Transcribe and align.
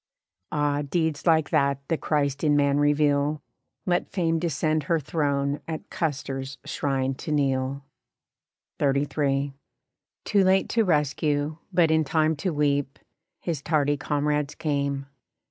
Ah! 0.51 0.81
deeds 0.81 1.27
like 1.27 1.51
that 1.51 1.79
the 1.87 1.95
Christ 1.95 2.43
in 2.43 2.55
man 2.55 2.79
reveal 2.79 3.43
Let 3.85 4.09
Fame 4.09 4.39
descend 4.39 4.85
her 4.89 4.99
throne 4.99 5.59
at 5.67 5.91
Custer's 5.91 6.57
shrine 6.65 7.13
to 7.13 7.31
kneel. 7.31 7.85
XXXIII. 8.81 9.53
Too 10.25 10.43
late 10.43 10.69
to 10.69 10.83
rescue, 10.83 11.59
but 11.71 11.91
in 11.91 12.03
time 12.03 12.35
to 12.37 12.51
weep, 12.51 12.97
His 13.41 13.61
tardy 13.61 13.95
comrades 13.95 14.55
came. 14.55 15.05